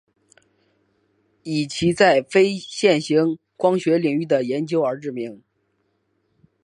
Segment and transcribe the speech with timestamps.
[1.43, 5.43] 以其在非线性光学领域的研究而知名。